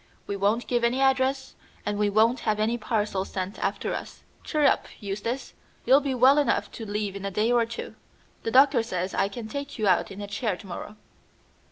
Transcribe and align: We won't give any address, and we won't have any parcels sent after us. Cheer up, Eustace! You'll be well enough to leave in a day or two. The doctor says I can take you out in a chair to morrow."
We 0.25 0.35
won't 0.35 0.65
give 0.65 0.83
any 0.83 0.99
address, 0.99 1.53
and 1.85 1.99
we 1.99 2.09
won't 2.09 2.39
have 2.39 2.59
any 2.59 2.75
parcels 2.75 3.29
sent 3.29 3.59
after 3.63 3.93
us. 3.93 4.23
Cheer 4.43 4.65
up, 4.65 4.87
Eustace! 4.99 5.53
You'll 5.85 6.01
be 6.01 6.15
well 6.15 6.39
enough 6.39 6.71
to 6.71 6.87
leave 6.89 7.15
in 7.15 7.23
a 7.23 7.29
day 7.29 7.51
or 7.51 7.67
two. 7.67 7.93
The 8.41 8.49
doctor 8.49 8.81
says 8.81 9.13
I 9.13 9.27
can 9.27 9.47
take 9.47 9.77
you 9.77 9.87
out 9.87 10.09
in 10.09 10.19
a 10.19 10.25
chair 10.25 10.57
to 10.57 10.65
morrow." 10.65 10.95